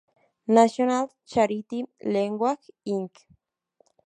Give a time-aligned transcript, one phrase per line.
[0.47, 2.57] National Charity League
[2.87, 3.11] Inc.